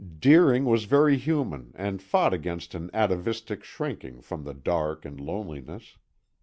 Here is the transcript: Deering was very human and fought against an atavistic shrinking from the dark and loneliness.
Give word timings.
Deering 0.17 0.65
was 0.65 0.85
very 0.85 1.15
human 1.15 1.73
and 1.75 2.01
fought 2.01 2.33
against 2.33 2.73
an 2.73 2.89
atavistic 2.91 3.63
shrinking 3.63 4.19
from 4.19 4.45
the 4.45 4.53
dark 4.55 5.05
and 5.05 5.19
loneliness. 5.21 5.97